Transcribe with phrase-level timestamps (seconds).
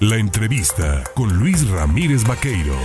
[0.00, 2.76] La entrevista con Luis Ramírez Vaqueiro.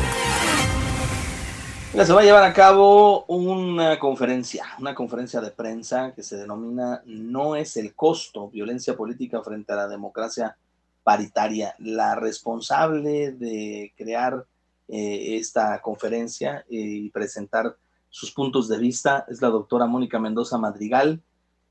[1.92, 7.04] se va a llevar a cabo una conferencia, una conferencia de prensa que se denomina
[7.06, 10.58] No es el costo, violencia política frente a la democracia
[11.04, 11.76] paritaria.
[11.78, 14.44] La responsable de crear
[14.88, 17.78] eh, esta conferencia eh, y presentar
[18.10, 21.22] sus puntos de vista es la doctora Mónica Mendoza Madrigal,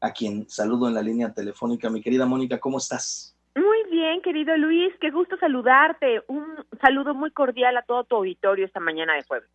[0.00, 1.90] a quien saludo en la línea telefónica.
[1.90, 3.31] Mi querida Mónica, ¿cómo estás?
[4.02, 6.22] Bien, querido Luis, qué gusto saludarte.
[6.26, 9.48] Un saludo muy cordial a todo tu auditorio esta mañana de jueves.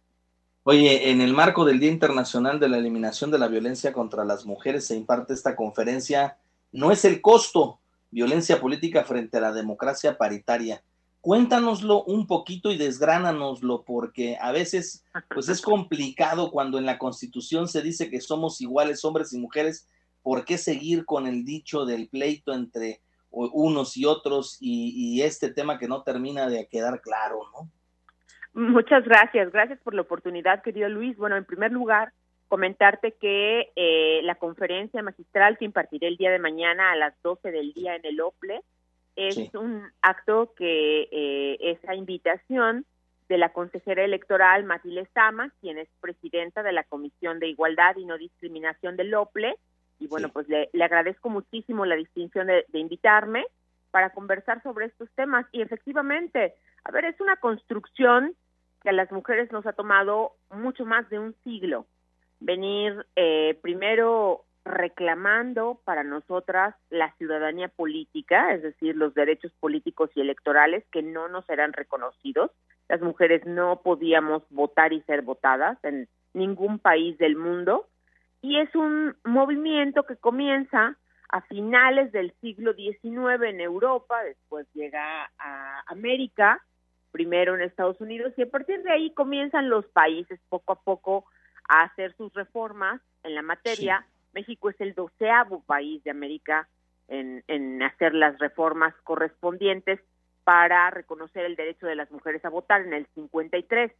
[0.64, 4.46] Oye, en el marco del Día Internacional de la Eliminación de la Violencia contra las
[4.46, 6.38] Mujeres se imparte esta conferencia.
[6.72, 10.82] No es el costo, violencia política frente a la democracia paritaria.
[11.20, 17.68] Cuéntanoslo un poquito y desgránanoslo, porque a veces pues es complicado cuando en la Constitución
[17.68, 19.90] se dice que somos iguales hombres y mujeres.
[20.24, 23.02] ¿Por qué seguir con el dicho del pleito entre
[23.38, 27.70] unos y otros y, este tema que no termina de quedar claro, ¿no?
[28.54, 31.16] Muchas gracias, gracias por la oportunidad, querido Luis.
[31.18, 32.12] Bueno, en primer lugar,
[32.48, 37.52] comentarte que eh, la conferencia magistral que impartiré el día de mañana a las 12
[37.52, 38.62] del día en el OPLE
[39.16, 42.86] es un acto que eh, es a invitación
[43.28, 48.06] de la consejera electoral Matilde Sama, quien es presidenta de la Comisión de Igualdad y
[48.06, 49.56] No Discriminación del OPLE,
[50.00, 53.46] y bueno, pues le, agradezco muchísimo la distinción de, invitarme
[53.92, 55.46] para conversar sobre estos temas.
[55.52, 56.54] Y efectivamente,
[56.84, 58.36] a ver, es una construcción
[58.84, 61.88] que a las mujeres nos ha tomado mucho más de un siglo.
[62.40, 70.22] Venir eh, primero reclamando para nosotras la ciudadanía política, es decir, los derechos políticos y
[70.22, 72.52] electorales que no nos eran reconocidos.
[72.90, 77.88] Las mujeres no podíamos votar y ser votadas en ningún país del mundo
[78.48, 80.96] y es un movimiento que comienza
[81.28, 86.64] a finales del siglo XIX en Europa, después llega a América,
[87.12, 91.26] primero en Estados Unidos, y a partir de ahí comienzan los países poco a poco
[91.68, 94.06] a hacer sus reformas en la materia.
[94.32, 96.70] México es el doceavo país de América
[97.10, 100.00] en, en hacer las reformas correspondientes
[100.46, 103.92] para reconocer el derecho de las mujeres a votar en el 53.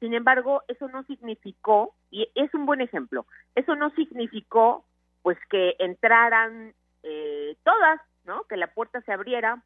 [0.00, 4.84] Sin embargo, eso no significó, y es un buen ejemplo, eso no significó
[5.22, 8.44] pues que entraran eh, todas, ¿no?
[8.44, 9.62] Que la puerta se abriera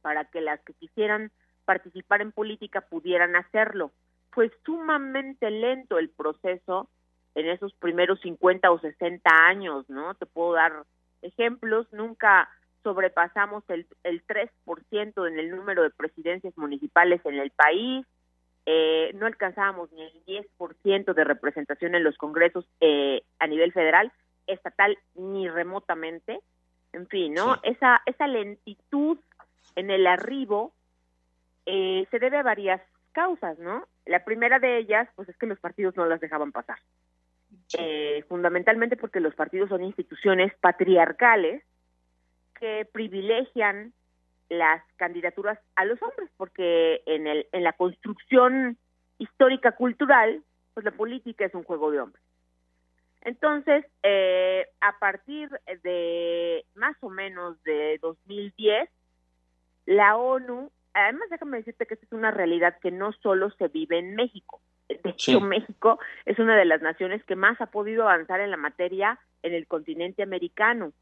[0.00, 1.32] para que las que quisieran
[1.64, 3.90] participar en política pudieran hacerlo.
[4.30, 6.88] Fue sumamente lento el proceso
[7.34, 10.14] en esos primeros 50 o 60 años, ¿no?
[10.14, 10.84] Te puedo dar
[11.22, 12.48] ejemplos, nunca
[12.84, 18.06] sobrepasamos el, el 3% en el número de presidencias municipales en el país,
[18.70, 24.12] eh, no alcanzábamos ni el 10% de representación en los congresos eh, a nivel federal,
[24.46, 26.40] estatal, ni remotamente.
[26.92, 27.56] En fin, ¿no?
[27.62, 29.16] Esa, esa lentitud
[29.74, 30.74] en el arribo
[31.64, 33.86] eh, se debe a varias causas, ¿no?
[34.04, 36.78] La primera de ellas, pues es que los partidos no las dejaban pasar.
[38.28, 41.64] fundamentalmente porque los partidos son instituciones patriarcales
[42.60, 43.94] que privilegian
[44.48, 48.78] las candidaturas a los hombres, porque en, el, en la construcción
[49.18, 50.42] histórica cultural,
[50.74, 52.22] pues la política es un juego de hombres.
[53.22, 55.50] Entonces, eh, a partir
[55.82, 58.88] de más o menos de 2010,
[59.86, 63.98] la ONU, además déjame decirte que esta es una realidad que no solo se vive
[63.98, 64.60] en México.
[64.88, 68.56] De hecho, México es una de las naciones que más ha podido avanzar en la
[68.56, 70.92] materia en el continente americano.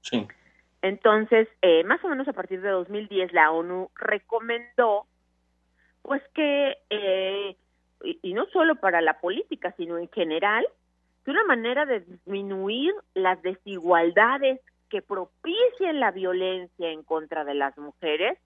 [0.00, 0.26] Sí.
[0.82, 5.06] Entonces, eh, más o menos a partir de 2010, la ONU recomendó,
[6.02, 7.56] pues que, eh,
[8.02, 10.66] y, no solo para la política, sino en general,
[11.24, 14.60] que una manera de disminuir las desigualdades
[14.90, 18.36] que propicien la violencia en contra de las mujeres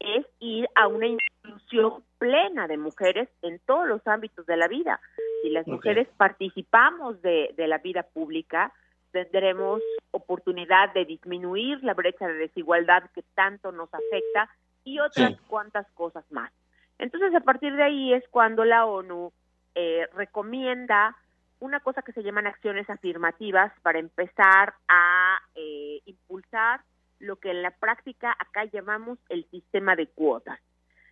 [0.00, 5.00] es ir a una inclusión plena de mujeres en todos los ámbitos de la vida.
[5.42, 8.72] Si las mujeres participamos de, de la vida pública,
[9.14, 9.80] tendremos
[10.10, 14.50] oportunidad de disminuir la brecha de desigualdad que tanto nos afecta
[14.84, 16.52] y otras cuantas cosas más.
[16.98, 19.32] Entonces, a partir de ahí es cuando la ONU
[19.74, 21.16] eh, recomienda
[21.60, 26.80] una cosa que se llaman acciones afirmativas para empezar a eh, impulsar
[27.20, 30.60] lo que en la práctica acá llamamos el sistema de cuotas.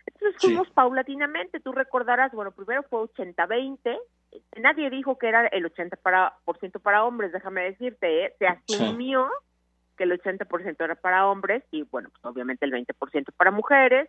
[0.06, 3.98] Entonces fuimos paulatinamente, tú recordarás, bueno, primero fue 80-20,
[4.56, 8.34] nadie dijo que era el 80% para, por ciento para hombres, déjame decirte, ¿eh?
[8.38, 9.28] se asumió
[9.96, 14.08] que el 80% era para hombres y bueno, pues obviamente el 20% para mujeres,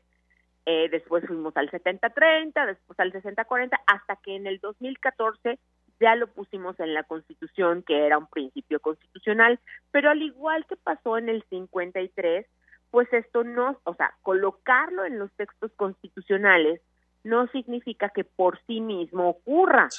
[0.66, 5.60] eh, después fuimos al 70-30, después al 60-40, hasta que en el 2014
[6.00, 9.60] ya lo pusimos en la Constitución, que era un principio constitucional,
[9.92, 12.46] pero al igual que pasó en el 53,
[12.92, 16.82] pues esto no, o sea, colocarlo en los textos constitucionales
[17.24, 19.90] no significa que por sí mismo ocurra,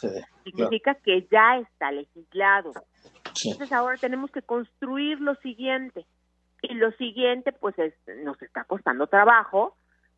[0.44, 2.72] significa que ya está legislado.
[3.44, 6.04] Entonces ahora tenemos que construir lo siguiente.
[6.62, 7.74] Y lo siguiente, pues
[8.22, 9.76] nos está costando trabajo,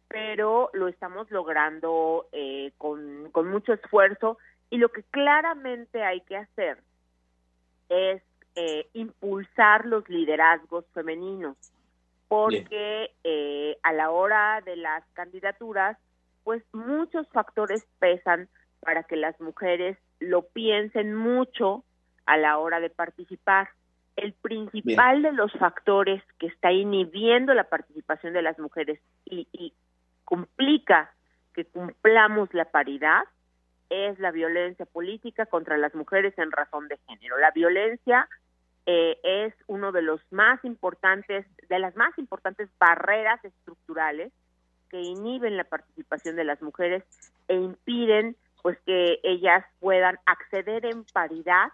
[0.08, 4.38] pero lo estamos logrando eh, con, con mucho esfuerzo.
[4.70, 6.78] Y lo que claramente hay que hacer
[7.88, 8.22] es
[8.54, 11.56] eh, impulsar los liderazgos femeninos,
[12.28, 15.98] porque eh, a la hora de las candidaturas,
[16.46, 18.48] pues muchos factores pesan
[18.78, 21.82] para que las mujeres lo piensen mucho
[22.24, 23.70] a la hora de participar.
[24.14, 29.74] El principal de los factores que está inhibiendo la participación de las mujeres y,
[30.24, 31.12] complica
[31.52, 33.24] que cumplamos la paridad
[33.90, 37.38] es la violencia política contra las mujeres en razón de género.
[37.38, 38.28] La violencia
[38.86, 44.32] eh, es uno de los más importantes, de las más importantes barreras estructurales
[44.90, 47.04] que inhiben la participación de las mujeres
[47.48, 51.68] e impiden pues que ellas puedan acceder en paridad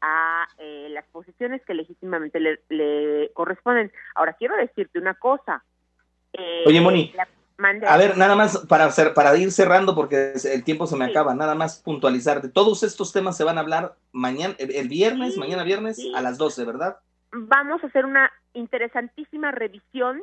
[0.00, 3.92] a eh, las posiciones que legítimamente le, corresponden.
[4.14, 5.64] Ahora quiero decirte una cosa.
[6.32, 7.14] Eh, Oye, Moni,
[7.86, 11.34] a ver, nada más para hacer, para ir cerrando porque el tiempo se me acaba,
[11.34, 12.42] nada más puntualizar.
[12.42, 16.36] De todos estos temas se van a hablar mañana, el viernes, mañana viernes a las
[16.36, 16.98] 12, ¿verdad?
[17.30, 20.20] Vamos a hacer una interesantísima revisión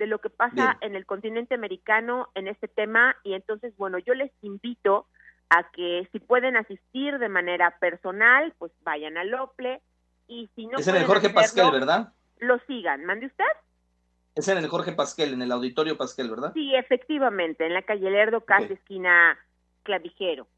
[0.00, 4.14] de lo que pasa en el continente americano en este tema y entonces, bueno, yo
[4.14, 5.06] les invito
[5.50, 9.82] a que si pueden asistir de manera personal, pues vayan al OPLE
[10.26, 10.78] y si no...
[10.78, 12.14] Es en el Jorge Pascal, ¿verdad?
[12.38, 13.04] Lo sigan.
[13.04, 13.44] ¿Mande usted?
[14.34, 16.54] Es en el Jorge Pasquel, en el Auditorio Pasquel, ¿verdad?
[16.54, 19.38] Sí, efectivamente, en la calle Lerdo, casi esquina
[19.82, 20.48] Clavijero.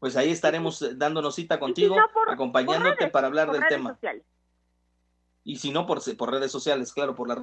[0.00, 1.96] Pues ahí estaremos dándonos cita contigo,
[2.26, 3.90] acompañándote para hablar del tema.
[3.90, 4.24] Sociales.
[5.44, 7.38] Y si no, por, por redes sociales, claro, por las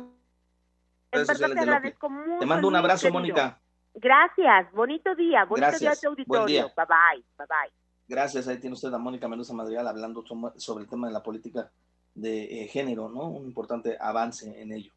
[1.15, 1.95] redes sociales de
[2.39, 3.59] Te mando un abrazo, Mónica.
[3.93, 6.71] Gracias, bonito día, bonito día a tu auditorio.
[6.75, 7.71] Bye bye, bye bye.
[8.07, 10.23] Gracias, ahí tiene usted a Mónica Mendoza Madrigal hablando
[10.57, 11.71] sobre el tema de la política
[12.13, 13.29] de eh, género, ¿no?
[13.29, 14.91] Un importante avance en ello.